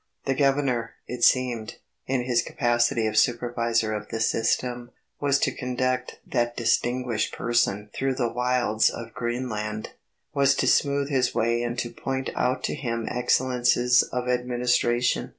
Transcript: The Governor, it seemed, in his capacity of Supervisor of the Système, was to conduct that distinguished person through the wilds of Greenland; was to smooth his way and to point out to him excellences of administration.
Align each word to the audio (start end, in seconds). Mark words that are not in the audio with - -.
The 0.25 0.33
Governor, 0.33 0.95
it 1.05 1.23
seemed, 1.23 1.75
in 2.07 2.23
his 2.23 2.41
capacity 2.41 3.05
of 3.05 3.15
Supervisor 3.15 3.93
of 3.93 4.09
the 4.09 4.17
Système, 4.17 4.89
was 5.19 5.37
to 5.37 5.51
conduct 5.53 6.17
that 6.25 6.57
distinguished 6.57 7.33
person 7.35 7.91
through 7.93 8.15
the 8.15 8.27
wilds 8.33 8.89
of 8.89 9.13
Greenland; 9.13 9.91
was 10.33 10.55
to 10.55 10.65
smooth 10.65 11.11
his 11.11 11.35
way 11.35 11.61
and 11.61 11.77
to 11.77 11.91
point 11.91 12.31
out 12.35 12.63
to 12.63 12.73
him 12.73 13.07
excellences 13.11 14.01
of 14.11 14.27
administration. 14.27 15.29